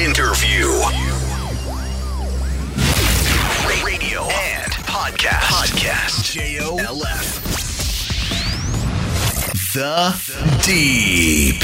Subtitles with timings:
[0.00, 0.66] interview.
[3.84, 5.44] Radio and podcast.
[5.44, 6.32] Podcast.
[6.32, 7.42] J-O-L-F.
[9.74, 10.14] The
[10.64, 11.60] Deep.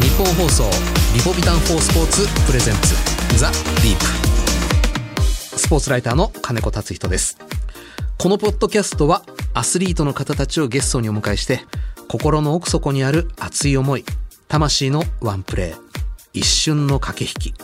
[0.00, 0.70] 日本放送
[1.14, 2.94] リポビタン4スポーツプレゼンツ
[3.38, 7.36] ザ・ディープスポーツライターの金子達人です
[8.16, 11.60] このポッドキャストはアスリートの方たちをゲストにお迎えして
[12.08, 14.06] 心の奥底にある熱い思い
[14.52, 15.76] 魂のワンプレー
[16.34, 17.58] 一瞬の駆け引き。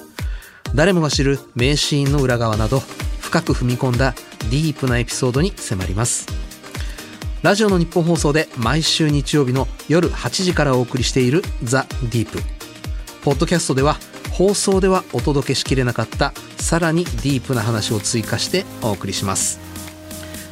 [0.74, 2.80] 誰もが知る名シーンの裏側など
[3.20, 4.14] 深く踏み込んだ
[4.50, 6.26] ディープなエピソードに迫ります。
[7.42, 12.38] ラジオの日本放送で毎週日曜日の夜8時からお送りしているザ・ディープ。
[13.22, 13.98] ポッドキャストでは
[14.32, 19.60] 放送ではお届けしきれなかったさらにディープな話を追加してお送りします。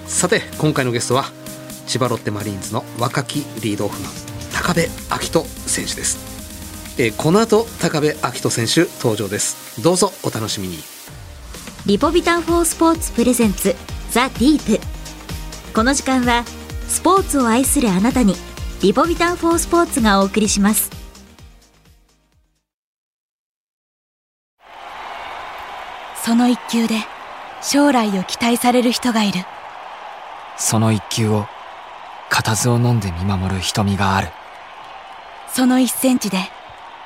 [0.06, 1.24] さて今回のゲストは
[1.87, 4.26] 千葉ロッテマリーンズの若きリードオフマン。
[4.59, 9.82] 高部明人選手です、えーこの後高部明人選手登場です。
[9.82, 10.79] どうぞお楽しみに。
[11.85, 13.77] リポビタン4スポーツプレゼンツ
[14.10, 14.82] ザ・ディープ。
[15.74, 16.43] この時間は
[16.88, 18.34] スポーツを愛するあなたに
[18.80, 20.90] リポビタン4スポーツがお送りします。
[26.24, 26.95] その一球で
[27.62, 29.40] 将来を期待される人がいる。
[30.57, 31.46] その一球を
[32.30, 34.29] 固唾を飲んで見守る瞳がある
[35.57, 36.37] その一センチで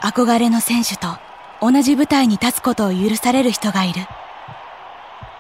[0.03, 1.07] 憧れの選手と
[1.63, 4.01] 同じ舞台に立つことを許される人がいる。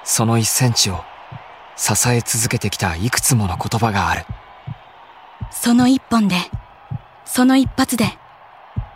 [0.04, 1.00] その一センチを
[1.74, 4.26] 支え続けてきたいくつもの言葉がある。
[5.50, 6.36] その一本で
[7.24, 8.16] その一発で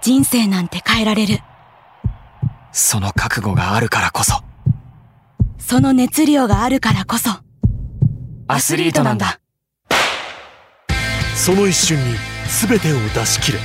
[0.01, 1.41] 人生なんて変えられる。
[2.71, 4.45] その覚悟があるからこそ。
[5.59, 7.31] その熱量があるからこそ。
[8.47, 9.41] アスリートなんだ。
[11.35, 12.15] その一瞬に
[12.69, 13.59] 全てを出し切れ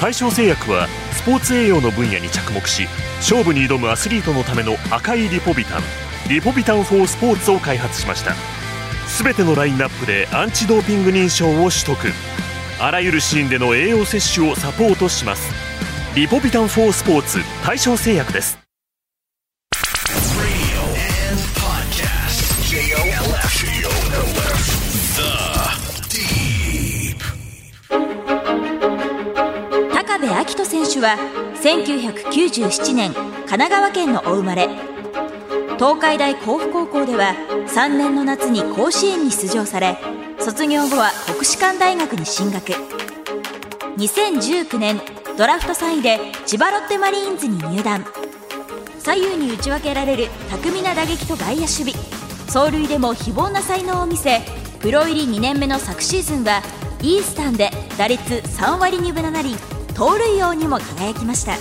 [0.00, 2.86] 大正製薬はスポーツ栄養の分野に着目し
[3.16, 5.82] 勝負に挑むアスリートのための赤いリポビタン
[6.28, 8.34] リポビタン4スポーツを開発しました。
[9.22, 11.96] 全てのラインナップでアンチドーピング認証を取得。
[12.78, 15.50] あらゆるシーンでの栄養摂取をサポートします。
[16.14, 18.67] リポビタン4スポーツ大正製薬です。
[30.98, 31.16] 手は
[31.62, 34.68] 1997年神奈川県のお生まれ。
[35.76, 37.34] 東海大甲府高校では
[37.68, 39.96] 3年の夏に甲子園に出場され
[40.40, 42.72] 卒業後は国士舘大学に進学。
[43.96, 45.00] 2019年
[45.36, 48.04] ドラフト3位で千葉ロッテマリーンズに入団。
[48.98, 51.94] 左右に打ち分けられる巧みな打撃と外野守備。
[52.52, 54.40] 走塁でも非凡な才能を見せ
[54.80, 56.62] プロ入り2年目の昨シーズンは
[57.02, 61.56] イースタンで打率3割2分7厘盗塁王にも輝きました。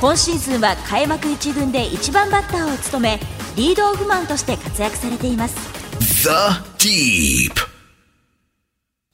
[0.00, 3.20] 今シーズンは開幕1軍で1番バッターを務め
[3.56, 5.54] リードオフマンとして活躍されています。
[6.22, 6.30] The
[6.78, 7.52] Deep.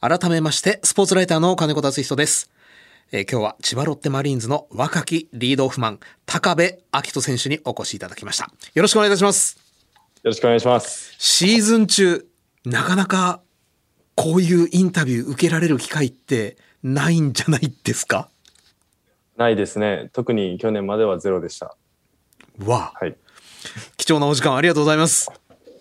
[0.01, 2.49] 改めましてスポーツライターの金子達人です、
[3.11, 8.45] えー今日は千葉ロッテマリーンズの若きリードオフマン高部明人選手にお越しいただきました。
[8.73, 9.59] よろしくお願いいたします。
[9.59, 9.63] よ
[10.23, 11.13] ろしくお願いします。
[11.19, 12.25] シーズン中
[12.65, 13.41] なかなか
[14.15, 18.29] こういうインタビュー受けられる機会ってないんじゃないですか？
[19.37, 20.11] ないですね。
[20.13, 21.77] 特に去年まではゼロでした。
[22.65, 23.17] わあはい。
[23.97, 25.31] 貴重なお時間ありがとうございます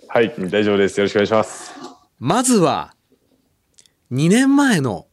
[0.09, 0.99] はい、大丈夫です。
[0.99, 1.73] よろしくお願いします。
[2.19, 2.93] まずは
[4.11, 5.07] 2年前の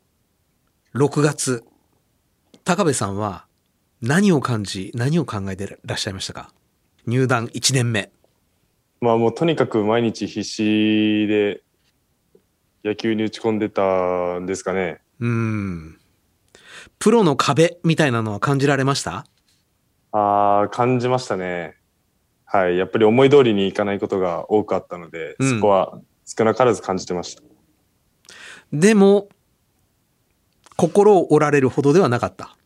[0.94, 1.64] 6月
[2.64, 3.46] 高部さんは
[4.00, 6.50] 何を感じ何を考えてらっしゃいましたか？
[7.06, 8.10] 入団1年目
[9.00, 11.62] まあもうとにかく毎日必死で
[12.84, 15.00] 野球に打ち込んでたんですかね。
[15.24, 15.98] うん
[16.98, 19.24] プロの壁みたいなのは感じられました？
[20.12, 21.76] ああ、感じましたね。
[22.44, 22.76] はい。
[22.76, 27.42] やっぱり思い通りにいかないことが多くあったので、うんそこは少なからず感じてました。
[28.72, 29.28] でも
[30.76, 32.56] 心を折られるほどではなかった？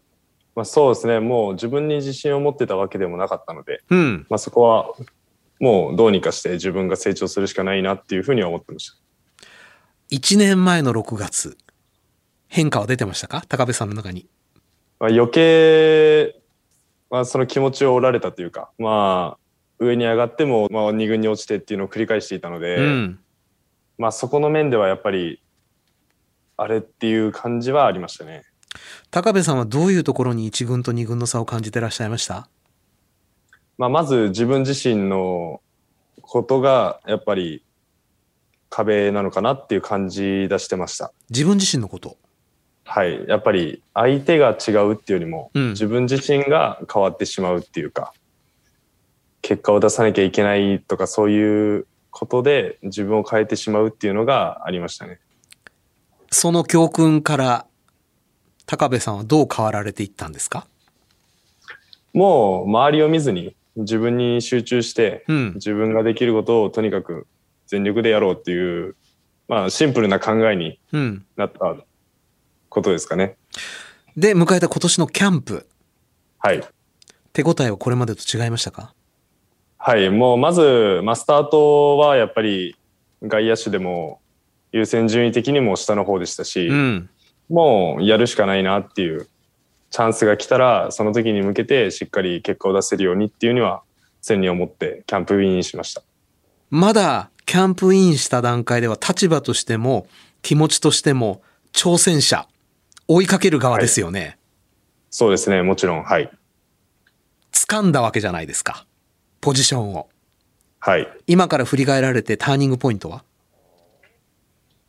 [0.56, 1.21] まあそうですね。
[1.21, 4.93] もう自分に自信を持ってたわけでもなかったので、うんまあそこは
[5.61, 8.97] もうどうにかして自分が成長するしかないなっていうふうには思ってました。
[10.11, 11.56] 1年前の6月
[12.49, 13.45] 変化は出てましたか？
[13.49, 14.27] 高部さんの中に。
[14.99, 16.41] まあ、余計、
[17.11, 19.39] まあ、その気持ちを折られたというか、まあ、
[19.79, 23.21] 上に上がっても、まあ、2軍に落ちてっていうのを繰り返していたので、うん。
[23.97, 25.41] まあ、そこの面ではやっぱり、
[26.56, 28.43] あれっていう感じはありましたね。
[29.11, 32.49] 高部さんはどういうところに1軍と2軍の差を感じてらっしゃいました？
[33.77, 35.61] まあ、まず自分自身の
[36.21, 37.65] ことが、やっぱり
[38.69, 41.12] 壁なのかなっていう感じ出してました。
[41.31, 42.17] 自分自身のこと？
[42.90, 48.14] はい、やっぱり相手が違うっていうよりも、うん自分自身が変わってしまうっていうか、
[49.43, 55.20] 結果を出さなきゃいけないとかそういうことで自分を変えてしまうっていうのがありましたね。
[56.31, 57.67] その教訓から、
[58.67, 60.67] 高部さんはどう変わられていったんですか？
[62.14, 65.52] もう周りを見ずに自分に集中して、うん。
[65.55, 67.26] 自分ができることをとにかく
[67.67, 68.96] 全力でやろうっていう、
[69.46, 71.25] まあシンプルな考えにうん。
[71.37, 71.76] なった
[72.69, 73.37] ことですかね。
[74.17, 75.67] で、迎えた今年のキャンプ。
[76.38, 76.62] はい。
[77.32, 78.94] 手応えはこれまでと違いましたか？
[79.76, 82.76] はい、もうまず、まあ、スタートはやっぱり
[83.23, 84.20] 外野手でも
[84.73, 87.11] 優先順位的にも下の方でしたし、うん。
[87.49, 89.29] もうやるしかないなっていう
[89.91, 93.82] チャンスが来たら、その時に向けてしっかり結果を出せるようにっていうには、
[94.21, 96.03] 常に思ってキャンプインしました。
[96.71, 100.06] まだキャンプインした段階では立場としても
[100.43, 101.41] 気持ちとしても
[101.73, 102.47] 挑戦者、
[103.09, 104.39] 追いかける側ですよね。
[105.11, 106.31] そうですね、もちろん、はい。
[107.53, 108.87] 掴んだわけじゃないですか。
[109.41, 110.09] ポジションを。
[110.79, 111.09] はい。
[111.27, 113.25] 今から振り返られてターニングポイントは？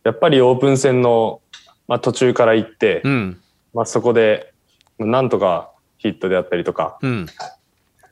[0.03, 1.41] やっぱりオープン戦の、
[1.87, 3.41] まあ、途中から行って、うん。
[3.73, 4.53] まあ、そこで、
[4.97, 7.25] なんとかヒットであったりとか、うん。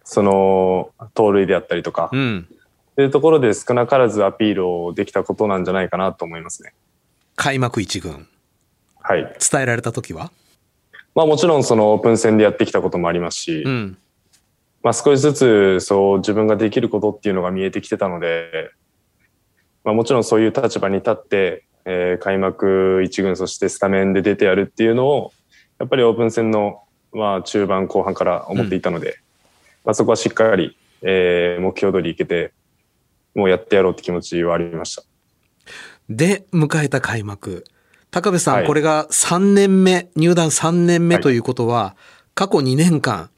[0.06, 2.48] その、盗塁であったりとか、うん。
[2.96, 6.74] というところで少なからずアピールをできたことなんじゃないかなと思いますね。
[7.36, 8.28] 開幕一軍。
[9.08, 9.22] はい。
[9.52, 10.32] 伝えられた時は？
[11.16, 13.98] まあもちろんそのオープン戦でやってきたこともありますし、うん。
[14.84, 18.72] まあ少しずつそう自分ができることっていうのが見えてきてたので、
[19.86, 25.32] まあもちろんそういう立場に立って、えー開幕一軍そしてスタメンで出てやるっていうのを、
[25.80, 26.84] やっぱりオープン戦の
[27.14, 29.20] まあ中盤後半から思っていたので、
[29.86, 32.52] まあそこはしっかり、えー目標通りいけて、
[33.34, 35.04] もうやってやろうって気持ちはありました。
[36.10, 37.64] で、迎えた開幕。
[38.12, 41.96] 高部さん、はいこれが3年目、入団3年目ということは、
[42.36, 43.30] 過去2年間、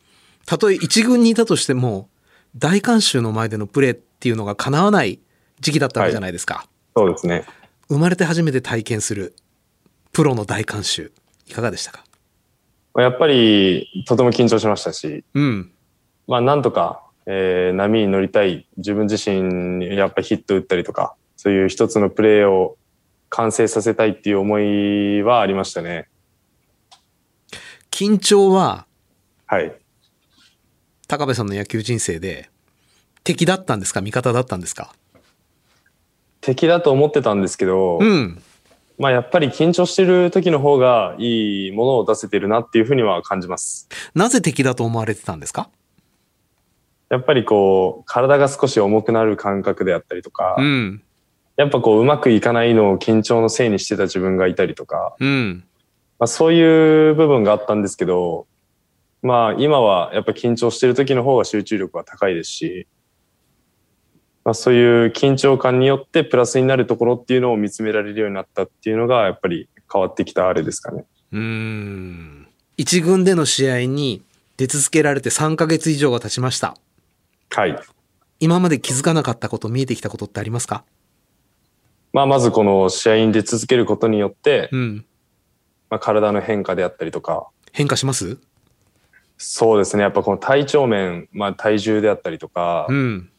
[0.46, 2.10] たとえ一軍にいたとしても、
[2.56, 5.20] 大観衆の前でのプレーっていうのが叶わない
[5.60, 6.66] 時期だったわけじゃないですか。
[6.96, 7.46] そうですね。
[7.90, 9.36] 生まれて初めて体験する
[10.12, 11.12] プロの大観衆、
[11.48, 12.04] いかがでしたか？
[12.94, 15.72] まあやっぱりとても緊張しましたし、うん。
[16.28, 22.78] まあ、なんとか、えー波に乗りたい、自分自身にやっぱヒット打ったりとか、そういう一つのプレーを
[23.30, 26.08] 完成させたいっていう思いはありましたね。
[27.92, 28.86] 緊張は、
[29.46, 29.74] はい。
[31.08, 32.50] 高部さんの野球人生で、
[33.24, 34.02] 敵だったんですか？
[34.02, 34.94] 味方だったんですか？
[36.42, 38.42] 敵だと思ってたんですけど、うん。
[38.98, 43.88] まあやっぱり緊張してる時の方がいいものを出せてるなっていうふうには感じます。
[44.14, 45.70] なぜ敵だと思われてたんですか？
[47.10, 51.02] やっぱりこう、体が少し重くなる感覚であったりとか、うん。
[51.60, 55.66] やっぱこう、うまくいかないのを緊張のせいにしてた自分がいたりとか、うん。
[56.18, 58.48] まあ、そういう部分があったんですけど、
[59.22, 62.88] まあ今はやっぱ緊張してる時の方が集中力は高いですし、
[64.46, 71.04] まあそういう緊張感によってプラスになるところっていうのを見つめられるようになったっていうのがやっぱり変わってきたあれですかね。
[71.34, 72.48] うーん。
[72.78, 74.24] 一軍での試合に
[74.56, 76.78] 出続けられて3ヶ月以上が経ちました。
[77.50, 77.78] はい。
[78.40, 80.86] 今まで気づかなかったこと、見えてきたことってありますか？
[82.14, 85.06] まあまずこの試合に出続けることによって、うん。
[85.90, 88.38] まあ体の変化であったりとか、変化します？
[89.38, 90.04] そうですね。
[90.04, 93.30] やっぱこの体調面、まあ体重であったりとか、うん。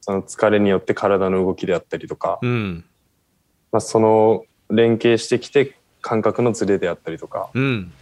[0.00, 2.84] その疲れによって体の動きであったりとか、うん。
[3.72, 7.92] まあその連携してきて感覚のズレであったりとか、うん。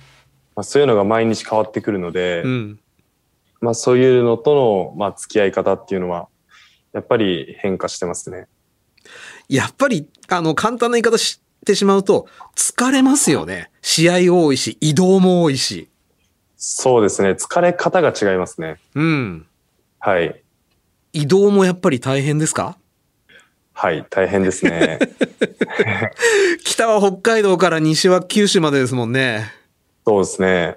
[0.55, 2.81] まあ、そういうのが毎日変わってくるので、うん。
[3.61, 6.29] まあ、そういうのとの、まあ、付き合い方っていうのは、
[6.95, 8.47] やっぱり変化してますね。
[9.49, 13.71] やっぱり、あの、簡単な言い方してしまうと、疲れますよね。
[13.83, 15.89] 試合多いし、移動も多いし。
[16.57, 17.31] そうですね。
[17.31, 18.79] 疲れ方が違いますね。
[18.95, 19.47] うん。
[20.01, 20.43] はい。
[21.13, 22.77] 移動もやっぱり大変ですか？
[23.73, 24.07] はい。
[24.09, 24.99] 大変ですね。
[26.65, 29.53] 北は北海道から西は九州までですもんね。
[30.07, 30.77] そうですね。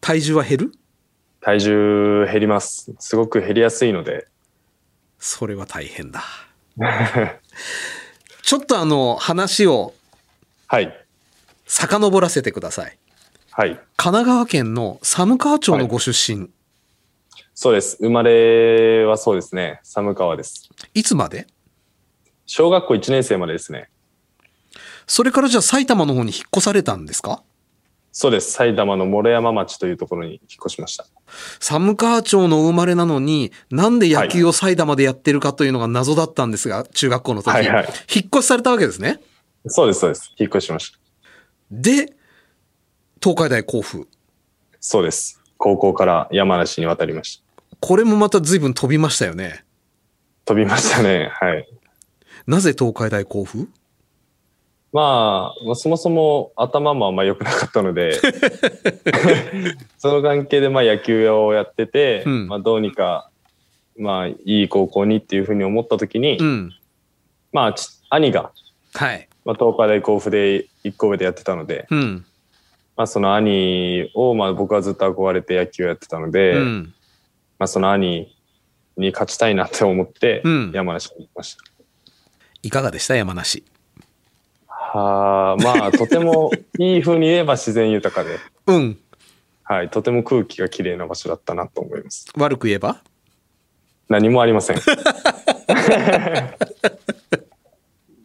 [0.00, 0.72] 体重は減る？
[1.40, 2.92] 体重減ります。
[2.98, 4.26] すごく減りやすいので。
[5.18, 6.22] それは大変だ。
[8.42, 9.94] ちょっとあの、話を
[10.68, 11.06] はい。
[11.66, 12.98] 遡らせてください。
[13.50, 13.70] はい。
[13.70, 16.44] 神奈川県の寒川町のご出身。
[16.46, 16.50] い、
[17.54, 17.96] そうです。
[18.00, 19.80] 生まれはそうですね。
[19.82, 20.68] 寒川です。
[21.04, 21.46] つまで？
[22.46, 23.88] 小学校1年生までですね。
[25.06, 27.42] それからじゃあ埼玉の方に引っ越されたんですか？
[28.12, 28.50] そうです。
[28.52, 31.06] 埼玉の毛呂山町というところに引っ越しました。
[31.60, 39.20] 寒川町の生まれなのに、なんで野球を埼玉でやってるかというのが謎だったんですが、中学校の時、はいはい引っ越しされたわけですね？
[39.66, 40.32] そうです、そうです。
[40.38, 40.98] 引っ越しました。
[41.70, 42.12] で、
[43.22, 44.08] 東海大甲府。
[44.80, 45.40] そうです。
[45.56, 47.76] 高校から山梨に渡りました。
[47.78, 49.64] これもまた随分飛びましたよね。
[50.46, 51.30] 飛びましたね。
[51.32, 51.68] はい。
[52.46, 53.68] なぜ東海大甲府？
[54.92, 58.20] まあ、まあそもそも頭もあんま良くなかったので、
[59.98, 63.30] その関係でまあ野球をやってて、うんまあどうにか、
[63.96, 66.72] まあいい高校にっていうふうに思った時に、うん。
[67.52, 68.50] まあち兄が、
[68.94, 69.28] はい。
[69.44, 72.24] まあ、東海大甲府で一個上でやってたので、うん。
[72.96, 76.94] まあその兄をまあ僕はずっと憧れて野球をやってたので、うん。
[77.60, 78.36] まあその兄
[78.96, 81.64] に勝ちたいなって思ってうん山梨に行きました。
[82.62, 83.64] いかがでした山梨。
[84.92, 88.98] はあ、まあとてもいいふうに言えば自然豊かで、うん。
[89.62, 92.26] はい、とても空気が綺麗な場所だったなと思います。
[92.36, 93.00] 悪く言えば？
[94.08, 94.76] 何もありません。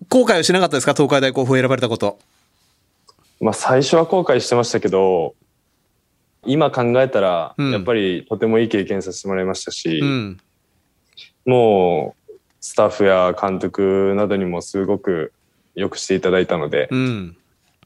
[0.10, 0.94] 後悔はしなかったですか？
[0.94, 2.18] 東海大甲府を選ばれたこと。
[3.40, 5.36] まあ最初は後悔してましたけど、
[6.46, 10.40] 今考えたら、うんやっぱりとてもいい経験させてもらいましたし、うん。
[11.46, 15.32] もうスタッフや監督などにもすごく
[15.76, 17.38] よくしていただいたので、うん。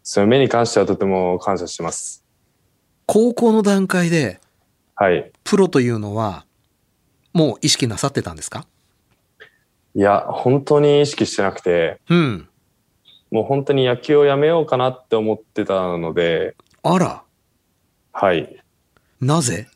[0.03, 2.23] そういう面に関してはとても感謝してます。
[3.05, 4.39] 高校の段階で
[4.95, 5.31] はい。
[5.43, 6.45] プロというのは
[7.33, 8.65] もう意識なさってたんですか？
[9.95, 12.47] いや、本当に意識してなくて、うん。
[13.31, 17.23] もう本当に野球をやめようかなって思ってたので、あら、
[18.13, 18.63] はい。
[19.21, 19.67] なぜ？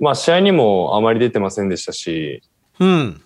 [0.00, 2.42] まあ試合にもあまり出てませんでしたし、
[2.78, 3.22] うん。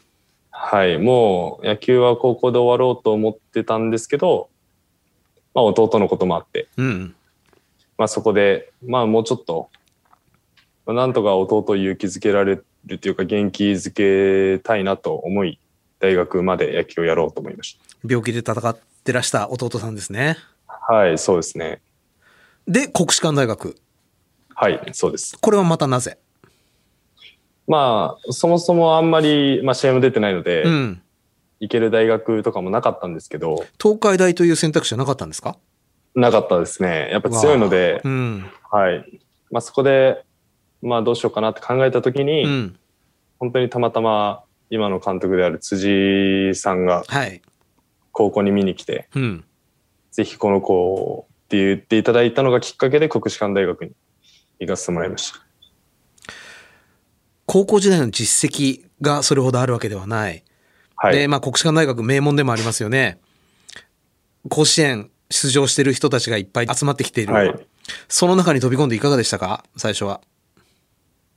[0.65, 0.97] はい。
[0.97, 4.49] もう野球は高校で終わろうと思ってたんですけど、
[5.55, 7.15] まあ弟のこともあって、うん。
[7.99, 9.71] まあそこで、まあもうちょっと、
[10.87, 15.59] まあなんとか弟を勇気づけられるというか元気づけたいなと思い、
[15.99, 17.77] 大学まで野球をやろうと思いまし
[18.09, 20.37] 病気で戦ってらした弟さんですね。
[20.69, 20.95] た。
[20.95, 21.83] はい、そうですね。
[22.69, 23.77] で、国士舘大学。
[24.55, 25.37] はい、そうです。
[25.41, 26.19] これはまたなぜ？
[27.67, 31.03] まあ、そもそもあんまり、まあ試合も出てないので、うん。
[31.61, 35.57] 行ける大学とかもなかったんですけど、東海大という選択肢はなかったんですか？
[36.15, 37.09] なかったですね。
[37.13, 38.51] やっぱ強いので、うん。
[38.69, 39.21] はい。
[39.53, 40.25] まあそこで、
[40.83, 42.79] まあどうしようかなって考えたときに、うん。
[43.39, 47.41] 本当にたまたま今の監督である辻さんがはい。
[48.11, 49.45] 高校に見に来て、うん。
[50.11, 53.93] ぜひこの子って言っていただいたのがきっかけで国士舘大学に
[54.59, 55.39] 行かせてもらいました。
[57.47, 60.45] 高校時代の実績がそれほどあるわけではない。
[60.97, 61.17] はい。
[61.17, 63.19] で、まあ国士舘大学名門でもありますよね。
[64.49, 67.33] 甲子園出場してる人たちがいっぱい集まってきている。
[67.35, 67.67] はい。
[68.09, 69.65] その中に飛び込んでいかがでしたか？
[69.77, 70.21] 最初は。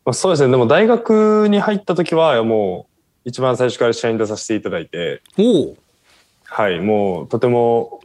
[0.06, 0.52] まあ、そうですね。
[0.52, 2.88] でも大学に入った時はも
[3.26, 5.78] う一番最初から試合に出させていただいて、おお。
[6.44, 6.80] はい。
[6.80, 8.02] もうとても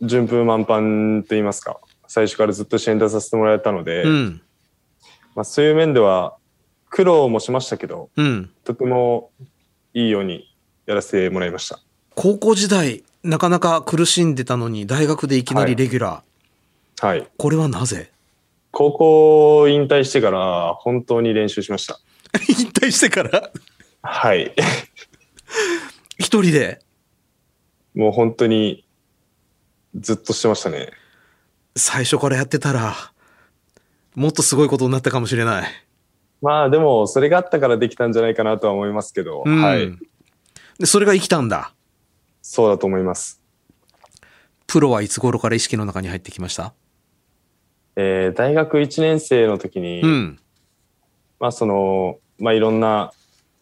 [0.00, 4.40] 順風満帆と言いますか、最初からずっと試合に出させてもらえたので、うん。
[5.34, 6.37] まあ、そういう面では
[6.90, 8.50] 苦労もしましたけど、うん。
[8.64, 9.30] とても
[9.94, 10.54] いいように
[10.86, 11.80] やらせてもらいました。
[12.14, 17.06] 高校時代、なかなか苦しんでたのに、大学でいきなりレギュラー。
[17.06, 17.28] はい。
[17.36, 18.10] これはなぜ？
[18.70, 22.00] 高校引退してから本当に練習しました。
[22.48, 23.50] 引退してから？
[24.02, 24.54] はい。
[26.18, 26.80] 一人で？
[27.94, 28.84] もう本当に
[29.96, 30.90] ずっとしてましたね。
[31.76, 32.94] 最初からやってたら、
[34.14, 35.70] もっとすごいことになったかもしれない。
[36.40, 39.90] まあでもそれがあったからできたんじゃないかなとは思いますけど、うんはい。
[40.78, 41.74] で、それが生きたんだ。
[42.42, 43.42] そうだと思います。
[44.66, 46.74] プロはいつ頃から意識の中に入ってきました？
[47.96, 50.38] えー大学1年生の時に、うん。
[51.40, 53.12] まあその、まあいろんな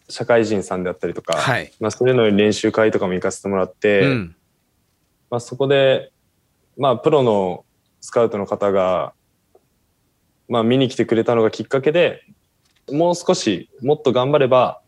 [0.09, 1.73] 社会人さんであったりとか、はい。
[1.81, 4.37] まあそういうのに練習会とかも行かせてもらって、うん。
[5.31, 6.13] まあそこで、
[6.77, 7.65] まあプロの
[8.03, 9.15] スカウトの方が、
[10.49, 12.23] まあ見に来てくれたのがきっかけで、
[12.91, 14.81] もう少しもっと頑張れば、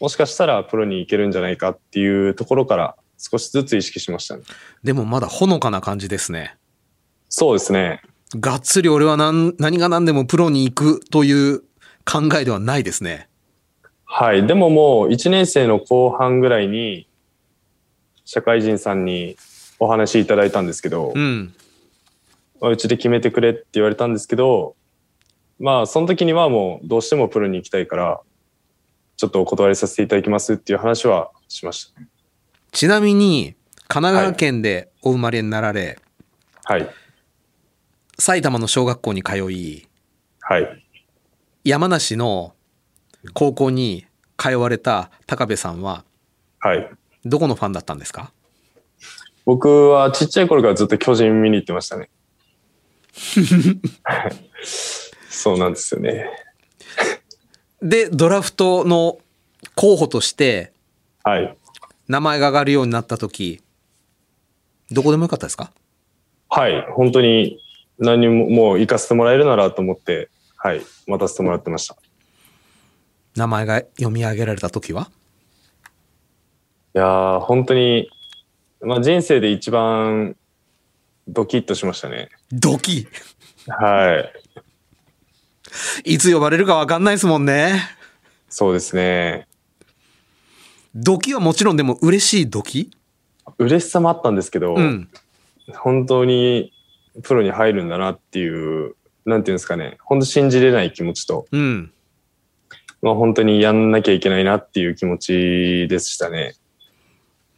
[0.00, 4.42] もしかしたらプロに行けるんじゃないかっていうところから少しずつ意識しましたね。
[4.84, 6.56] でもまだほのかな感じですね。
[7.28, 8.02] そうですね。
[8.36, 11.60] がっつり俺は何何が何でもプロに行くという
[12.04, 13.28] 考えではないですね。
[14.04, 14.46] はい。
[14.46, 17.08] でももう1年生の後半ぐらいに、
[18.24, 19.36] 社会人さんに
[19.78, 21.54] お話いただいたんですけど、うん。
[22.60, 24.76] まあうちで決めてくれって言われたんですけど、
[25.58, 28.20] まあ、その時にはもうどうしてもプロに行きたいから、
[29.16, 32.00] ちょっとお断りさせていただきますっていう話はしました。
[32.70, 33.56] ちなみに、
[33.88, 35.98] 神奈川県でお生まれになられ、
[36.64, 36.88] はい。
[38.18, 39.88] 埼玉の小学校に通い、
[40.40, 40.84] はい。
[41.64, 42.54] 山梨の
[43.32, 46.04] 高校に通われた高部さんは、
[46.60, 46.90] はい。
[47.24, 48.32] どこのファンだったんですか？
[49.44, 52.10] 僕はちっちゃい頃からずっと巨人見に行ってましたね。
[55.38, 56.28] そうなんですよね。
[57.80, 59.18] で、ドラフトの
[59.76, 60.72] 候補として
[61.22, 61.56] はい。
[62.08, 63.62] 名前が上がるようになった時、
[64.90, 65.70] どこでもよかったですか？
[66.48, 66.84] はい。
[66.92, 67.60] 本当に
[67.98, 70.80] 何ももう行かせてもらえるならと思って、はい。
[71.06, 71.96] 待たせてもらってました。
[73.36, 75.08] 名前が読み上げられた時は？
[76.94, 78.10] いやー、本当に、
[78.80, 80.34] まあ、人生で一番
[81.28, 82.30] ドキッとしましたね。
[82.50, 83.06] ドキ
[83.68, 84.32] はい。
[86.04, 87.80] いつ呼ばれるかわかんないですもんね。
[88.48, 89.46] そうですね。
[90.94, 92.90] ドキはもちろんでも嬉しいドキ？
[93.58, 95.08] 嬉しさもあったんですけど、うん。
[95.74, 96.72] 本当に
[97.22, 98.94] プロに入るんだなっていう、
[99.26, 101.92] なんていうんですかね、本当信じれない気持ちと、うん。
[103.02, 106.54] まあ、本当にやんなきゃいけないなっていう気持ちでしたね。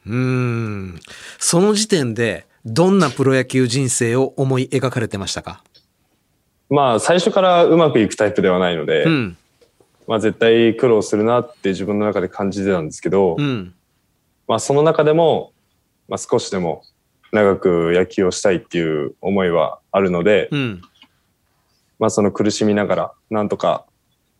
[0.07, 1.00] うーん。
[1.38, 5.62] その時点で、どんなプロ野球人生を思い描かれてましたか？
[6.71, 9.37] まあ、最初からうまくいくタイプではないので、うん。
[10.07, 13.75] まあ、絶対苦労するなって自分の中で感じてたんですけど、うん。
[14.49, 15.53] まあ、その中でも、
[16.09, 16.83] まあ、少しでも
[17.33, 20.83] 長く野球をしたいっていう思いはあるので、うん。
[21.99, 23.85] まあ、その苦しみながら、なんとか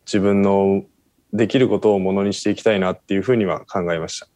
[0.07, 0.85] 自分の
[1.33, 4.29] できることをものにしていきたいなっていうふうには考えました。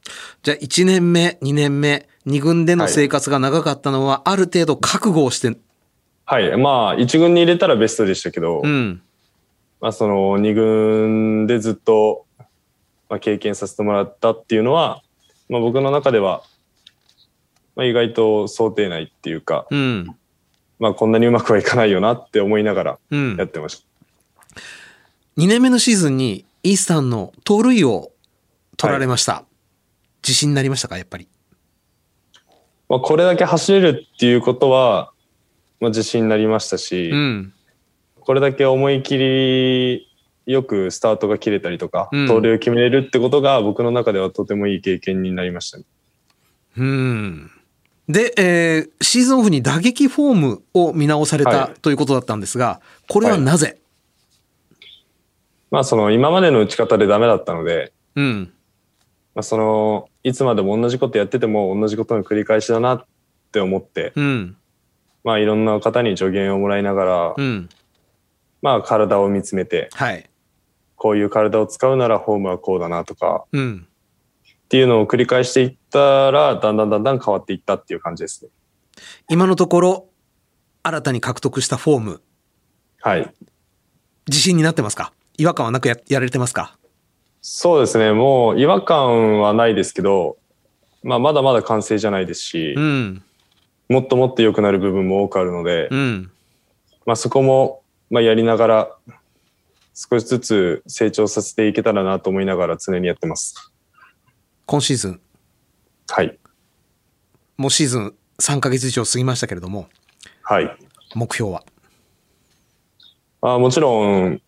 [0.43, 5.57] じゃあ1年目、2年目、2軍での生活が長かったのは、ある程度覚悟をして、
[6.27, 6.57] はい。
[6.57, 9.03] まあ、一軍に入れたらベストでしたけど、うん。
[9.81, 12.25] まあ、その二軍でずっと、
[13.09, 15.03] まあ、経験させてもらったっていうのは、
[15.49, 16.43] まあ、僕の中では、
[17.77, 20.17] まあ、意外と想定内っていうか、うん。
[20.79, 23.37] まあ、こんなにうまくはいかないよなって思いながらうん。
[23.37, 23.85] やってまし
[24.47, 24.61] た。
[25.37, 28.13] 2年目のシーズンに、イースタンの盗塁を
[28.79, 29.45] 取られました。
[30.23, 31.29] 自信になりましたかやっぱり？
[32.89, 35.13] まあ、これだけ走れるっていうことは、
[35.81, 37.53] まあ、自信になりましたし、うん。
[38.21, 40.09] これだけ思い切り
[40.47, 45.85] よくスタートが切れたりとか、うん盗塁を決めれるってことが僕の中ではとてもいい経験になりましたね。
[46.77, 47.51] うん。
[48.09, 53.79] で、えーシーズンオフに打撃フォームを見直されたはいということだったんですが、これはなぜ、
[55.71, 58.53] まあその今までの打ち方でダメだったので、うん。
[59.35, 63.05] まあ、そのいつまでも同じことやってても同じことの繰り返しだなっ
[63.53, 64.57] て思って、うん。
[65.25, 67.69] まあいろんな方に助言をもらいながら、うん。
[68.63, 70.31] まあ体を見つめて、はい。
[70.97, 73.89] こういう体を使うならフォームはこうだなとかうん。
[74.47, 78.51] っていうのを繰り返していったら、だんだんだんだん変わっていったっていう感じですね。
[79.29, 80.09] 今のところ、
[80.83, 82.23] 新たに獲得したフォーム、
[83.01, 83.35] はい。
[84.27, 85.13] 自信になってますか？
[85.37, 86.79] 違和感はなくややられてますか？
[87.43, 88.13] そうですね。
[88.13, 90.39] もう違和感はないですけど、
[91.03, 93.23] まあまだまだ完成じゃないですしう、ん。
[93.89, 96.31] もっともっと良くなる部分も多くあるので、うん。
[97.07, 98.97] まあそこも、まあやりながら、
[99.95, 103.73] 少しずつ成長させていけたらなと思いながら常にやってます。
[104.67, 105.21] 今シーズン、
[106.09, 106.39] はい。
[107.57, 109.89] もうシーズン3ヶ月以上過ぎましたけれども、
[110.43, 110.77] はい。
[111.15, 111.63] 目標は？
[113.41, 114.41] まあもちろん、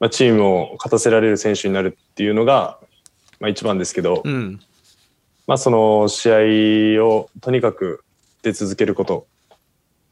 [0.00, 2.78] まあ、チームを勝たせられる選手になるっていうのが、
[3.40, 4.60] まあ一番ですけど、うん。
[5.46, 8.02] まあその試合をとにかく
[8.46, 9.26] 出続けること、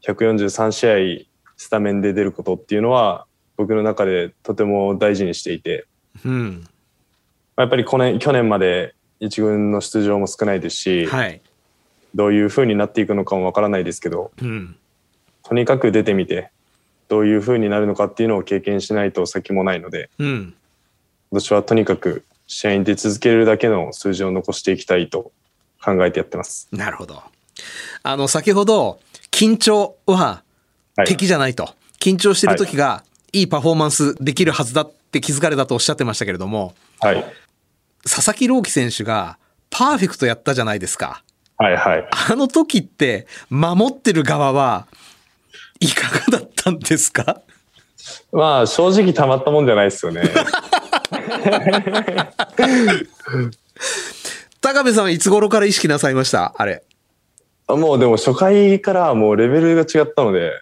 [0.02, 5.86] 143試合スタメンで出ることっていうのは僕の中でとても大事にしていて、
[6.24, 6.64] うん。
[7.56, 11.40] まあやっぱり去年去年まで一軍の出場も少ないですし、はい。
[12.12, 14.76] どういう風になっていくのかもわからないですけど、うん。
[15.44, 16.50] とにかく出てみて、
[17.06, 20.54] どういう風になるのかっていうのを経験しないと先もないので、うん。
[21.30, 25.30] 今年はとにかく試合に出続けるだけの数字を残していきたいと
[25.82, 26.68] 考えてやってます。
[26.72, 27.22] なるほど。
[28.02, 30.42] あの、先ほど、緊張は
[30.96, 31.06] はい。
[31.06, 31.74] 敵じゃないと。
[32.00, 37.24] 緊張してる時がいいパフォーマンスできるはずだって気づかれたとおっしゃってましたけれども、はい。
[38.04, 39.38] 佐々木朗希選手が
[39.70, 41.24] パーフェクトやったじゃないですか。
[41.56, 42.08] はいはい。
[42.30, 44.86] あの時って守ってる側は
[45.80, 47.40] いかがだったんですか？
[48.30, 50.22] まあ正直たまったもんじゃないですよね。
[54.60, 56.54] 高部さんはいつ頃から意識なさいました？
[56.56, 56.84] あれ。
[57.68, 60.52] もうでも初回からもうレベルが違ったので、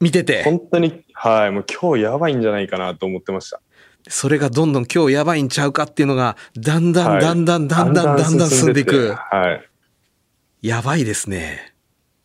[0.00, 0.42] 見てて。
[0.42, 3.60] 本当に、はい、もう今日やばいんじゃないかなと思ってました。
[4.08, 9.12] それがどんどん今日やばいんちゃうかっていうのが、だんだんはいだんだんだんだんだんだん進んでいく。
[9.14, 10.66] はい。
[10.66, 11.74] やばいですね。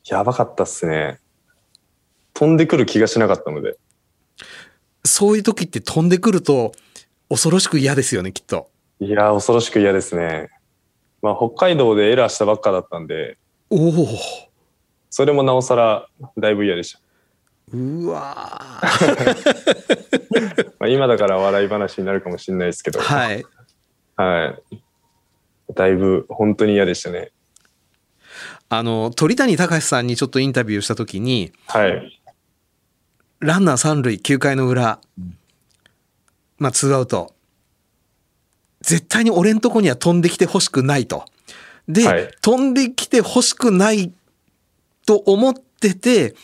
[0.06, 1.19] やばかったっすね。
[2.34, 3.78] 飛んでくる気がしなかったので。
[5.06, 6.73] そういう時って飛んでくると
[7.30, 8.69] 恐ろしく嫌ですよね、きっと。
[9.00, 10.50] いやー、恐ろしく嫌ですね。
[11.21, 13.38] まあ北海道でエラーしたばっかだったんで、
[13.69, 14.08] おお。
[15.10, 16.99] それもなおさらだいぶ嫌でした。
[17.73, 19.67] うわー
[20.80, 23.45] まあ、今だから笑い話になるかもしれないですけど、はい。
[24.15, 24.84] はい。
[25.73, 27.32] だいぶ本当に嫌でしたね。
[28.69, 32.21] あの、鳥谷隆さんにちょっとインタビューしたときに、はい。
[33.39, 34.99] ランナー三塁、9回の裏、
[36.58, 37.34] まあ、ツーアウト。
[38.82, 41.25] 絶対に俺んとこには飛んできてほしくないと。
[41.88, 44.12] で、はい飛んできてほしくない
[45.06, 46.36] と思ってて、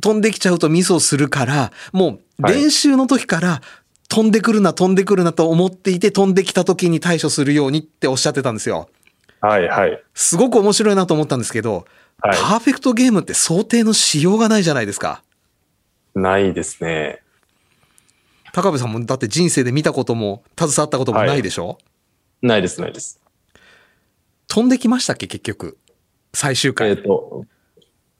[0.00, 3.62] 飛んできちゃうとミスをするから、もうはい練習の時から
[4.08, 8.88] 飛んでくるな、飛んでくるなと思っていて、飛んできた時に対処するようにっておっしゃってたんですよ。
[9.40, 10.02] はい、はい。
[10.14, 11.84] すごく面白いなと思ったんですけど、はい
[12.18, 15.22] パーフェクトゲームって想定のしようがないじゃないですか。
[16.14, 17.20] ないですね。
[18.52, 21.78] 高部さんもだって人生で見たことも携わったこともないでしょ、
[22.40, 23.20] ないです、ないです。
[24.48, 25.78] 飛んできましたっけ結局
[26.32, 27.44] 最終えっ、回、と、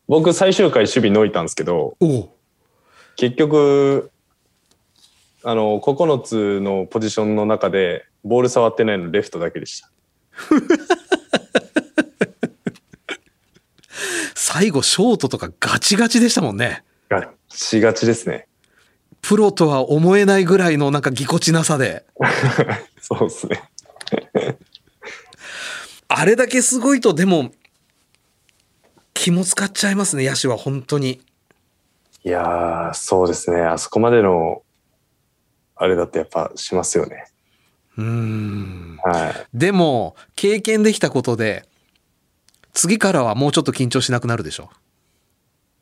[0.09, 1.97] 僕最終回守備に置いたんですけど、
[3.17, 4.11] 結局、
[5.43, 9.91] あの、9つのポジションの中で、ボール触ってないのレフトだけでした。
[14.35, 18.47] 最後ショートとかガチガチでしたもんねガッチガチですね。
[19.21, 22.05] プロとは思えないぐらいのなんかぎこちなさで
[23.01, 23.63] そうですね。
[26.17, 27.51] あれだけすごいとでも
[29.15, 31.21] 気も使っちゃいますね野手は本当に
[32.23, 33.61] いやー、そうですね。
[33.63, 34.63] あそこまでの、
[35.77, 37.27] あれだってやっぱしますよね。
[37.99, 39.47] うーんはい。
[39.53, 41.67] でも経験できたことで
[42.73, 44.71] 次からはもうちょっと緊張しなくなるでしょ？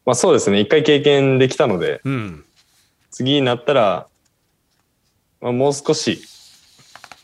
[0.04, 0.60] まあそうですね。
[0.60, 2.44] 一回経験できたので、うん
[3.10, 4.08] 次になったら、
[5.40, 6.22] まあ、もう少し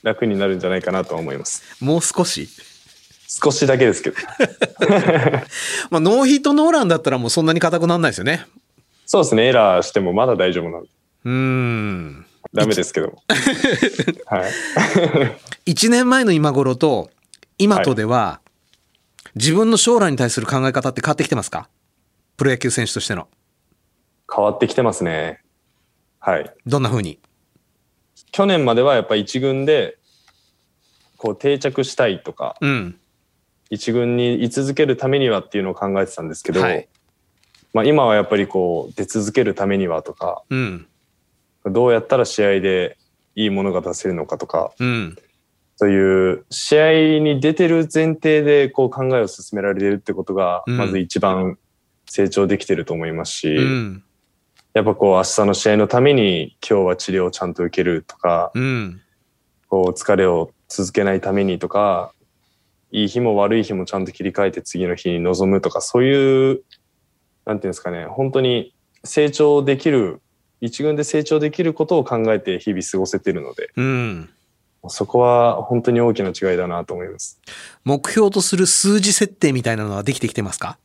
[0.03, 1.63] 楽になるんじゃないかなとは思います。
[1.83, 2.49] もう少し？
[3.31, 4.17] 少しだけですけど。
[5.91, 8.47] まあノーヒットノーランだったらもうそんなに硬くならないですよね
[9.07, 9.47] そうですね。
[9.49, 10.89] エラーしてもまだ大丈夫なので。
[11.25, 13.15] うーんダメですけど。
[14.27, 14.53] はい。
[15.71, 17.11] 1年前の今頃と
[17.59, 18.41] 今とでは、
[19.35, 21.69] 自分の将来に対する考え方って変わってきてますか？
[22.39, 23.29] プロ野球選手としての
[24.35, 25.41] 変わってきてますね。
[26.21, 26.51] はい。
[26.67, 27.19] どんな風に？
[28.31, 29.99] 去年まではやっぱ一軍で、
[31.17, 32.99] こう定着したいとか、うん
[33.71, 36.89] 一軍に居続けるためにはっていうのを考えてたんですけど、はい。
[37.75, 40.87] まあ今はやっぱりこう出続けるためにはとか、うん。
[41.65, 42.97] どうやったら試合で
[43.35, 45.17] いいものが出せるのかとか、うん。
[45.77, 50.77] そういう試合に出てる前提でこう考えを進められてるってことが、うん。
[50.77, 51.59] まず一番
[52.07, 54.03] 成長できてると思いますし、うん。
[54.73, 59.01] やっぱこう明日の試合のために今日は治療をちゃんと受けるとか、うん。
[59.69, 62.13] こう疲れを続けないためにとか、
[62.91, 66.63] いい日も悪い日もちゃんと切り替えて次の日に臨むとか、そういう、
[67.45, 68.75] なんていうんですかね、本当に
[69.05, 70.21] 成長できる、
[70.61, 74.31] 一軍で成長できることを考えて日々過ごせてるので、うん
[74.89, 77.41] そこは本当に大きな違いだなと思います。
[77.85, 80.79] 目標とする数字設定みたいなのはできてきてますか？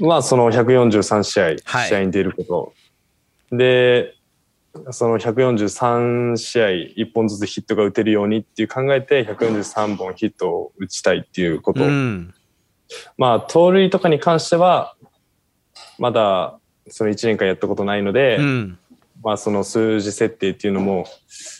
[0.00, 2.72] まあ、その143試合、はい試合に出るこ
[3.50, 3.56] と。
[3.56, 4.15] で、
[4.90, 11.84] その143試合、1本ずつヒットが打てるようにっていう考えて、143本ヒットを打ちたいっていうこと。
[11.84, 12.34] うん。
[13.16, 14.94] まあ、盗塁とかに関しては、
[15.98, 16.58] まだ
[16.88, 18.78] その1年間やったことないので、うん。
[19.22, 21.06] まあ、その数字設定っていうのも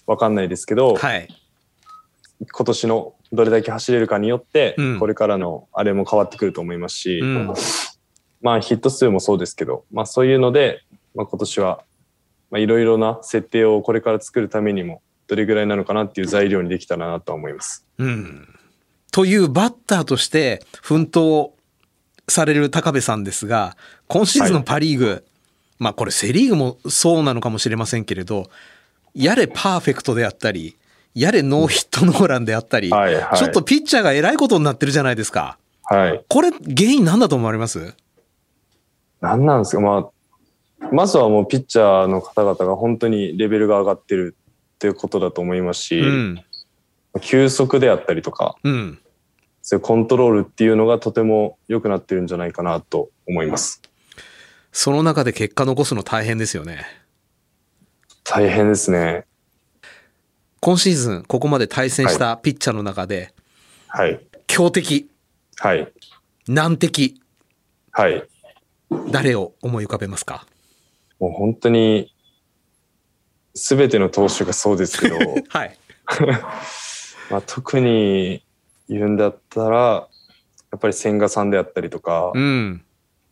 [0.07, 1.29] わかんないですけど、はい。
[2.52, 7.55] 今年のどれだけ走れるかによってうん、これからのあれも変わってくると思いますし、うん。
[8.40, 10.83] まあ、ヒット数もそうですけど、まあ、そういうので、
[11.14, 11.86] まあ、今年は、まあ、
[12.58, 17.84] いろいろな設定をこれから作るためにも、どれぐらいなのかなっていう材料にできたらなとは思います。
[17.98, 18.48] うん
[19.12, 21.52] というバッターとして奮闘
[22.28, 23.76] される高部さんですが
[24.08, 25.24] 今シーズンのパ・リーグ、
[25.78, 28.50] まあこれセ・リーグもそうなのかもしれませんけれど
[29.14, 30.76] やれパーフェクトであったり
[31.14, 35.56] やれノーヒットノーランであったり、はいはいちょっとピッチャーがえらいことになってるじゃないですか。
[35.84, 36.24] はい。
[36.28, 37.94] これ原因何だと思われます？
[39.22, 40.06] なんなんですか、まあ、
[40.92, 44.36] まずはもうピッチャーの方々が本当にレベルが上がってる
[44.74, 46.42] っていうことだと思いますし、うん
[47.22, 48.98] 球速であったりとか、うん
[49.62, 53.80] そういうコントロールっていうのがとても良くなってるんじゃないかなと思います。
[54.70, 56.84] その中で結果残すの大変ですよね。
[58.22, 59.24] 大変ですね。
[60.60, 63.32] 今シーズンここまで対戦したピッチャーの中で
[63.88, 64.20] はい。
[64.46, 65.08] 強敵
[65.56, 65.90] はい。
[66.46, 67.20] 難敵
[67.92, 68.22] はい。
[69.10, 70.46] 誰を思い浮かべますか？
[71.18, 72.12] もう本当に、
[73.55, 75.16] すべての投手がそうですけど、
[75.48, 75.79] はい。
[77.31, 78.42] まあ、特に
[78.88, 80.09] 言うんだったら、
[80.70, 82.83] やっぱり千賀さんであったりとか、うん。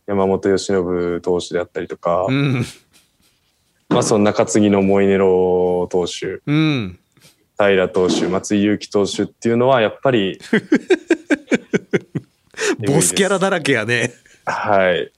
[0.07, 2.65] 山本由伸投手であったりとか、うん。
[3.89, 6.99] まあその中継ぎのモイネロ投手、うん。
[7.57, 10.39] 平投手、松井裕樹投手っていうのはやっぱり、
[12.85, 14.13] ボスキャラだらけやね。
[14.45, 15.11] はい。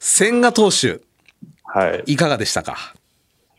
[0.00, 1.00] 千賀投手、
[1.76, 2.04] はい。
[2.06, 2.94] いかがでしたか？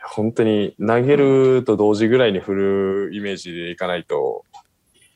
[0.02, 4.44] 本当に投げると同時ぐらいに振るイメージでいかないと、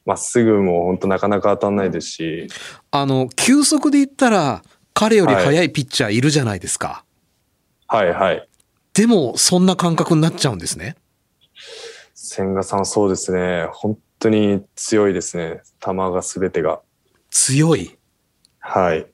[0.05, 2.47] まっすぐも本当なかなか当たんないですし、
[2.91, 4.61] あの、球速で言ったら、
[4.93, 7.03] 彼より速いピッチャーいるじゃないですか。
[7.87, 8.47] はいはい。
[8.93, 10.95] でも、そんな感覚になっちゃうんですね。
[12.13, 13.65] 千賀さんそうですね。
[13.71, 15.63] 本当に強いですね。
[15.83, 16.81] 球が全てが。
[17.31, 17.97] 強い。
[18.59, 19.07] はい。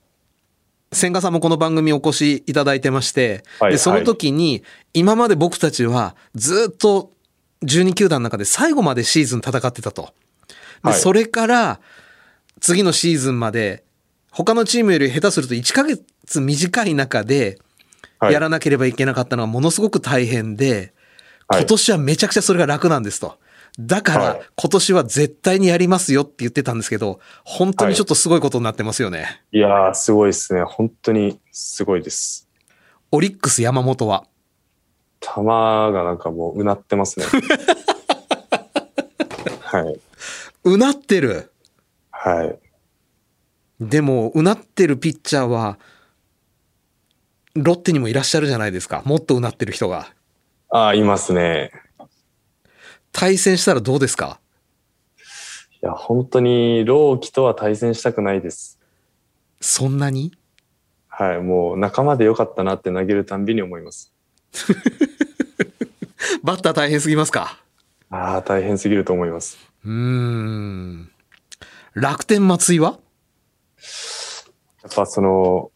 [0.92, 4.62] 千賀さんもこの番組お越しいただいてまして、はいでその時に、
[4.94, 7.12] 今まで僕たちはずっと
[7.62, 10.14] 12球団の中で最後までシーズン戦ってたと。
[10.82, 11.80] で、はいそれから
[12.60, 13.84] 次のシーズンまで
[14.30, 17.58] 他のチームより下手すると1ヶ月短い中で
[18.18, 18.32] はい。
[18.32, 20.92] やらなければいけなかったのはものすごく大変で、
[21.48, 23.38] はい今年はめちゃくちゃそれが楽なんですと。
[23.78, 29.42] だからはい今年は絶対にやりますよって言ってたんですけど、本当にちょっとすごいことになってますよね。
[29.52, 30.62] いやー、すごいですね。
[30.62, 32.48] 本当にすごいです。
[33.12, 34.26] オリックス山本は？
[35.20, 37.26] 球がなんかもううなってますね。
[39.62, 40.00] はい。
[40.64, 41.52] うなってる？
[42.10, 42.58] はい。
[43.80, 45.78] でも、うなってるピッチャーは、
[47.54, 49.02] ロッテにもいらっしゃるじゃないですか。
[49.04, 50.08] もっとうなってる人が。
[50.70, 51.70] ああ、いますね。
[53.18, 54.38] 対戦したらどうですか？
[55.18, 55.22] い
[55.82, 58.78] や、本当に、朗希とは対戦したくないです。
[59.60, 60.30] そんなに？
[61.08, 61.42] はい。
[61.42, 64.12] もう仲間でよかったなって投げるたんびに思います。
[66.44, 67.58] バッター大変すぎますか？
[68.08, 69.58] ああ、大変すぎると思います。
[69.84, 71.10] うーん。
[71.94, 73.00] 楽天松井は？
[74.84, 75.72] やっぱその、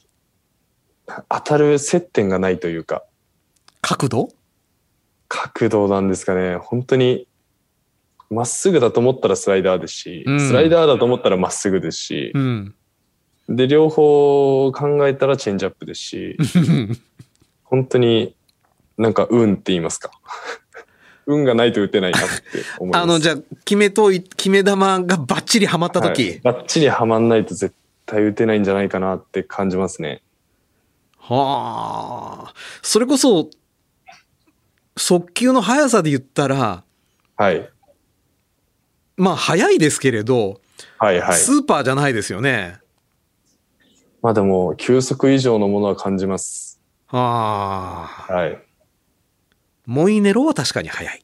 [1.29, 3.03] 当たる接点がないというか、
[3.81, 4.29] 角度？
[5.27, 6.55] 角度なんですかね。
[6.57, 7.27] 本当に、
[8.33, 12.75] まっすぐだと思ったらスライダーですし、うんスライダーだと思ったらまっすぐですしう、ん。
[13.49, 16.37] で、両方考えたらチェンジアップですし、
[17.65, 18.35] 本当に
[18.97, 20.11] なんか運って言いますか。
[21.27, 22.27] 運がないと打てないなって
[22.79, 23.03] 思います。
[23.05, 25.03] あの、じゃあ、決めとい、決め球がバ
[25.37, 27.75] ッチリハマった時、はい、バッチリはまんないと絶
[28.07, 30.23] 対打てないんじゃないかなって感じますね。
[31.19, 32.55] はあ。
[32.81, 33.51] それこそ、
[34.97, 36.83] 速球の速さで言ったら、
[37.37, 37.72] はい。
[39.17, 40.61] まあ速いですけれど、
[40.99, 41.35] はいはい。
[41.35, 42.79] スーパーじゃないですよね。
[44.23, 46.81] まあでも、球速以上のものは感じます。
[47.07, 48.33] はあ。
[48.33, 48.59] はい。
[49.85, 51.23] モイネロは確かに速い。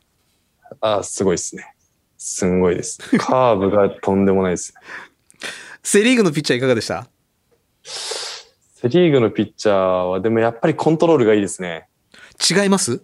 [0.81, 1.75] あーすごいですね。
[2.17, 2.99] すんごいです。
[3.19, 4.75] カーブがとんでもないです。
[5.83, 7.09] セリーグのピッチャーいかがでした？
[7.85, 11.89] セリーグのピッチャーは、でもやっぱりコントロールがいいですね。
[12.51, 13.01] 違います？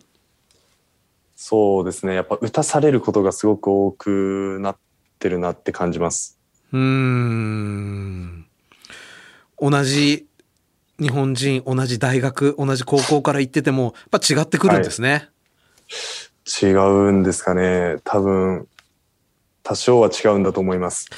[1.46, 2.14] そうですね。
[2.14, 4.76] やっぱ打たされることがすごく多くなっ
[5.18, 6.38] てるなって感じます。
[6.72, 8.46] うーん。
[9.60, 10.26] 同じ
[10.98, 15.28] 日本人、同じ大学、同じ高校から行ってても、やっぱ違ってくるんですね。
[16.62, 17.98] 違うんですかね。
[18.04, 18.66] 多分、
[19.62, 21.10] 多少は違うんだと思います。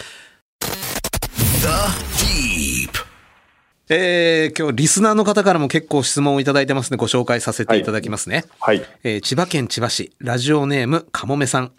[3.88, 8.44] えー、今日リスナーの方からも結構質問をいただいてますのでご紹介させていただきますね。
[8.58, 8.84] はい。
[9.04, 11.72] えー千葉県千葉市、ラジオネームかもめさん。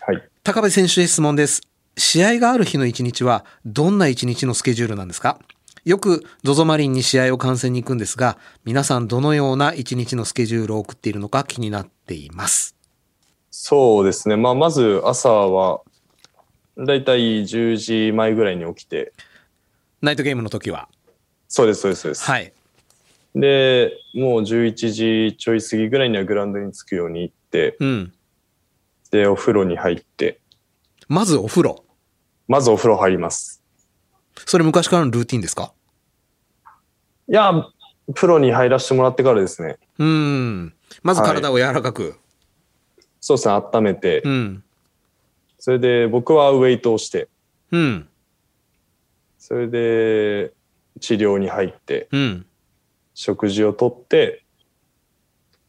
[0.00, 0.22] はい。
[0.44, 1.62] 高部選手へ質問です。
[1.96, 5.38] 試合がある日の一日はどんな一日のスケジュールなんですか？
[5.84, 12.76] よく ZOZO マリンに試合を観戦に行くんですが、皆さんどのような一日のスケジュールを送っているのか気になっています。
[13.50, 14.36] そうですね。
[14.36, 15.82] まあ、まず朝は、
[16.78, 19.12] だいたい10時前ぐらいに起きて、
[20.00, 20.88] ナイトゲームの時は？
[21.56, 22.24] そうです、そうです、そうです。
[22.24, 22.52] はい。
[23.36, 28.12] で、もう11時ちょい過ぎぐらいにはグラウンドに着くように行って、うん。
[29.12, 30.40] で、お風呂に入って、
[31.06, 31.84] まずお風呂？
[32.48, 33.62] まずお風呂入ります。
[34.34, 35.72] それ昔からのルーティンですか？
[37.28, 37.52] いや、
[38.16, 39.78] プロに入らせてもらってからですね。
[40.00, 40.74] うーん。
[41.04, 42.16] まず体を柔らかく。
[43.20, 44.64] そうですね、温めて、うん。
[45.60, 47.28] それで僕はウェイトをして、
[47.70, 48.08] うん。
[49.38, 50.52] それで
[51.00, 52.46] 治療に入って、うん。
[53.14, 54.44] 食事をとって、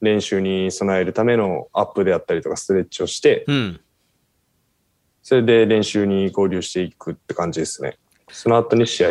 [0.01, 3.79] 練習に備えるためのアップであったりとかストレッチをして、うん。
[5.23, 7.97] それで練習に合流していくって感じですね。
[8.29, 9.09] その後に試合。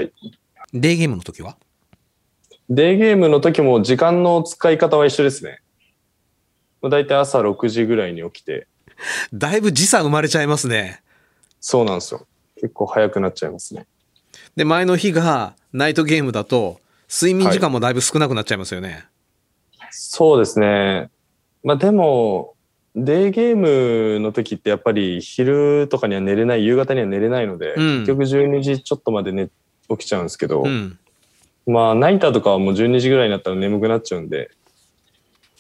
[0.73, 1.57] デーゲームの時は？
[2.69, 5.61] デーゲームの時も時間の使い方は一緒ですね。
[6.83, 8.69] だいたい朝6時ぐらいに起きて、
[9.33, 11.03] だいぶ時差生まれちゃいますね。
[11.61, 12.27] そうなんですよ。
[12.57, 13.87] 結構早くなっちゃいますね。
[14.55, 16.81] で、前の日がナイトゲームだと、
[17.13, 19.07] 睡眠時間もだいぶ少なくなっちゃいますよね。
[19.91, 21.11] そうですね。
[21.65, 22.55] まあでも、
[22.95, 29.49] デーゲームの時ってやっぱり昼とかには寝れない、夕方には寝れないので、うん結局12時ちょっとまで寝
[29.89, 30.97] 起きちゃうんですけど、うん。
[31.67, 34.53] まあナイターとかはもう12時ぐらいになったら眠くなっちゃうんで、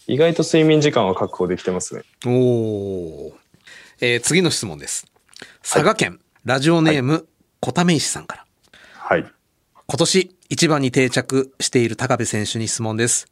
[0.06, 2.02] 意外と睡眠時間は確保できてますね。
[2.24, 3.32] おー
[4.00, 5.08] えー次の質問です。
[5.60, 7.26] 佐賀県、ラジオネーム、
[7.58, 8.46] 小田め石さんから。
[8.92, 9.26] はい。
[9.86, 13.30] 今年一番に定着している高部選手に質問です。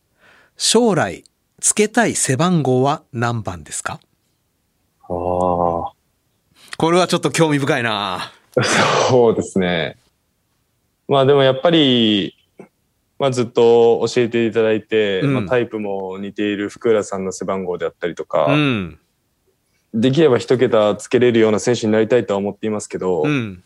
[0.58, 1.24] 将来、
[1.60, 4.00] つけたい背番号は何番ですか？
[5.00, 5.08] ああ。
[5.08, 5.94] こ
[6.90, 8.32] れはちょっと興味深いな
[9.08, 9.96] そうですね。
[11.08, 12.36] まあでもやっぱり、
[13.18, 18.98] まあずっと教えていただいて、うんまあタイプも似ている福浦さんの背番号であったりとか、うん。
[19.94, 23.64] できれば一桁つけれるような選手になりたいとは思っていますけど、うん。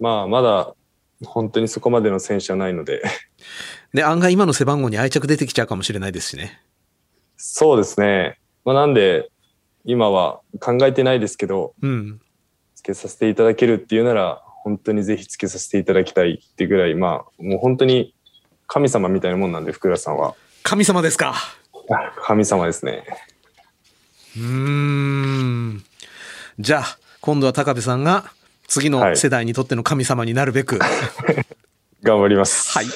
[0.00, 0.74] まあまだ
[1.24, 3.02] 本当にそこまでの選手はないので、
[3.92, 6.60] で、案外今の背番号に愛着出てきちゃうかもしれないですしね。
[7.36, 8.38] そうですね。
[8.64, 9.30] まあなんで、
[9.84, 12.20] 今は考えてないですけど、うん。
[12.74, 18.14] つけさせていただけるっていうなら、本当にぜひつけさせていただきたいってぐらい、まあもう本当に
[18.66, 20.34] 神様みたいなもんなんで、福浦さんは。
[20.62, 21.34] 神様ですか。
[22.22, 23.04] 神様ですね。
[24.36, 25.84] うーん。
[26.58, 28.30] じゃあ、今度は高部さんが
[28.68, 30.78] 次の世代にとっての神様になるべく。
[32.02, 32.70] 頑張ります。
[32.78, 32.86] はい。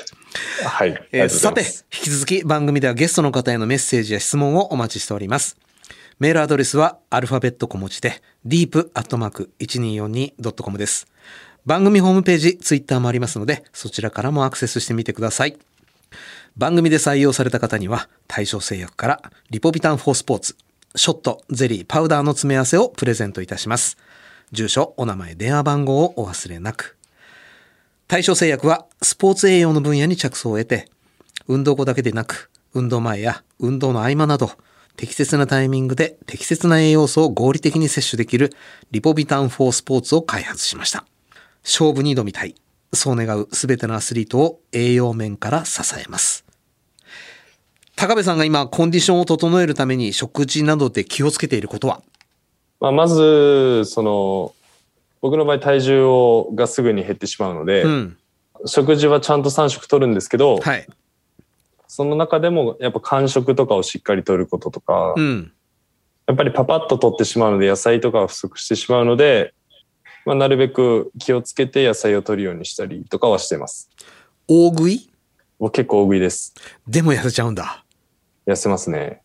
[0.65, 1.09] はい。
[1.11, 5.57] えーさて、引き続き番組ではゲストの方へのメッセージや質問をお待ちしております。
[6.21, 11.09] メールアドレスはアルファベット小文字で deep.1242.com です。
[11.65, 15.57] 番組ホームページ、ツイッターもありますので、そちらからもアクセスしてみてください。
[16.57, 20.57] 番組で採用された方には、対象製薬からリポビタン4スポーツ、
[20.97, 23.97] ショット、ゼリー、パウダーの詰め合わせをプレゼントいたします。
[24.53, 26.97] 住所、お名前、電話番号をお忘れなく。
[28.07, 30.91] 対象製薬はスポーツ栄養の分野に着想を得て、
[31.49, 34.53] 運動後だけでなく、運動前や運動の合間など、
[34.97, 38.53] 適切なタイミングで適切な栄養素を合理的に摂取できる
[38.91, 41.07] リポビタン4スポーツを開発しました。
[41.65, 42.55] 勝負に挑みたい。
[42.93, 46.45] そう願うすべてのアスリートを栄養面から支えます。
[47.97, 52.03] 高部さんが今コンディションを整えるために食事などで気をつけていることは？
[52.83, 54.55] まあ、まず、その、
[55.21, 58.18] 僕の場合体重をがすぐに減ってしまうので、うん。
[58.66, 60.87] 食事はちゃんと3食取るんですけど、はい。
[61.87, 65.53] その中でもやっぱ間食とかをしっかり取ることとか、うん。
[66.27, 69.55] やっぱりパパッと取ってしまうので野菜とかは不足してしまうので、
[70.25, 73.90] まあ、なるべく気をつけて野菜を取るようにしたりとかはしてます。
[74.49, 75.09] 大食い？
[75.61, 76.55] 僕結構大食いです。
[76.88, 77.85] でも痩せちゃうんだ。
[78.45, 79.22] 痩せますね。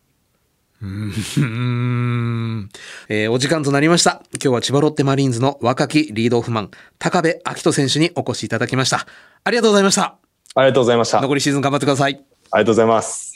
[0.80, 2.68] うーん
[3.08, 4.22] えーお時間となりました。
[4.32, 9.06] 今日は千葉ロッテマリーンズの若きリードオフマン、高部明人選手にお越しいただきました。
[9.42, 10.18] ありがとうございました。
[10.54, 11.18] ありがとうございました。
[11.18, 12.14] あり残りシーズン頑張ってください。
[12.50, 13.34] がとうございます。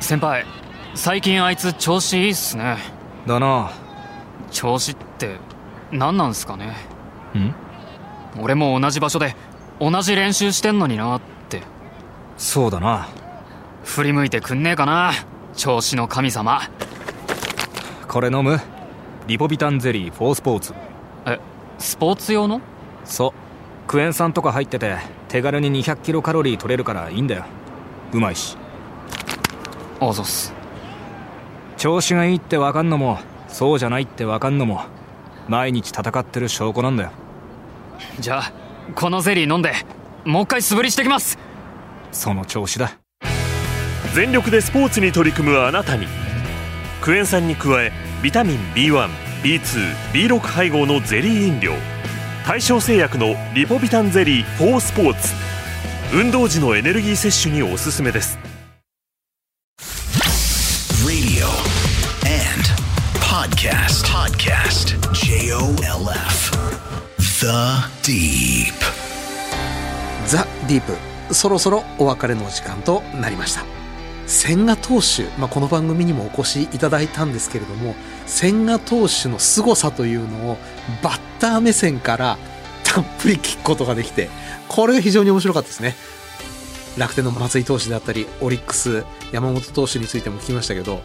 [0.00, 0.44] 先輩
[0.94, 2.78] 最近あいつ調子いいっすね
[3.26, 3.72] だな
[4.52, 5.36] 調子って
[5.90, 6.66] 何なんすかね？
[6.66, 6.95] ん
[8.40, 9.34] 俺も同じ場所で
[9.80, 11.62] 同じ練習してんのになって。
[12.36, 13.08] そうだな。
[13.84, 15.12] 振り向いてくんねえかな
[15.54, 16.60] 調子の神様。
[18.08, 18.58] これ飲む？
[19.26, 20.74] リポビタンゼリー4スポーツ。
[21.26, 21.38] え
[21.78, 22.60] スポーツ用の？
[23.04, 23.32] そう。
[23.88, 24.96] クエン酸とか入ってて
[25.28, 27.44] 手軽に200キロカロリー取れるからいいんだよ。
[28.12, 28.56] うまいし。
[30.00, 30.52] あざっす。
[31.76, 33.18] 調子がいいってわかんのも
[33.48, 34.82] そうじゃないってわかんのも
[35.48, 37.10] 毎日戦ってる証拠なんだよ
[38.18, 38.52] じゃあ
[38.94, 39.72] このゼリー飲んで
[40.24, 41.38] もう一回素振りしてきます。
[42.12, 42.98] その調子だ。
[44.14, 46.06] 全力でスポーツに取り組むあなたに
[47.02, 51.74] クエン酸に加えビタミン B1B2B6 配合のゼリー飲料
[52.46, 55.34] 対象製薬のリポビタンゼリー4スポーツ
[56.14, 58.38] 運動時のエネルギー摂取におすすめです
[67.46, 67.52] The
[68.02, 68.72] Deep.
[70.26, 70.82] ザ・ディー
[71.28, 73.64] プ、そろそろお別れの時間となりました。
[74.26, 77.94] 千賀投手、まあ、この番組にもお越しいただいたんですけれども、
[78.26, 80.58] 千賀投手の凄さというのを
[81.04, 82.36] バッター目線から
[82.82, 84.28] たっぷり聞くことができて、
[84.66, 85.94] これが非常に面白かったですね。
[86.98, 91.00] 楽天の松井投手であったり、オリックス、山本投手についても聞きましたけど、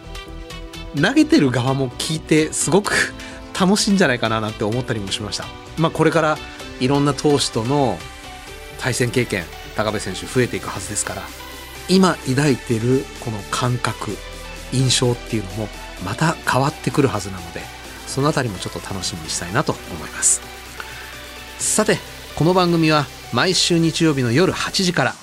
[0.99, 3.13] 投げてる側も聞いてすごく
[3.53, 5.45] 楽しいんじゃないかななんて思ったりもしました。
[5.78, 6.38] まあこれから
[6.80, 7.97] いろんな投手との
[8.80, 9.43] 対戦経験
[9.76, 11.22] 高部選手増えていくはずですから
[11.89, 14.11] 今抱いてるこの感覚
[14.74, 15.67] 印象っていうのも
[16.05, 17.61] また変わってくるはずなので
[18.07, 20.41] そのあたりもちょっと楽しみにしたいなと思います。
[21.59, 21.97] さて
[22.36, 25.13] この番組は毎週日曜日の夜8時から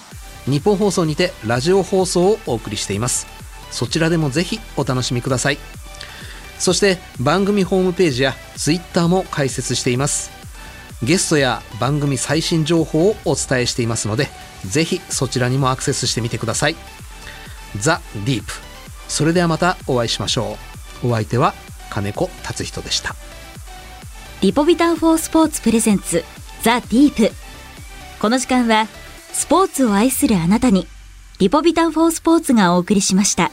[0.47, 3.27] 日本放送にてラジオ放送をお送りしています。
[3.71, 5.59] そちらでもぜひお楽しみください。
[6.59, 10.38] そして番組ホームページやツイッターも開設しています。
[11.03, 14.29] ゲストや番組最新情報をお伝えしていますので
[14.67, 16.77] ぜひそちらにもアクセスしてみてください。
[17.77, 18.53] ザ・ディープ。
[19.09, 20.59] それではまたお会いしましょ
[21.03, 21.09] う。
[21.09, 21.55] お相手は
[21.91, 23.15] 金子達人でした。
[24.41, 26.25] リポビタンフォースポーツプレゼンツ
[26.63, 27.33] ザ・ディープ。
[28.21, 28.89] この時間は
[29.33, 30.89] スポーツを愛するあなたに
[31.39, 33.53] リポビタンフォースポーツがお送りしました。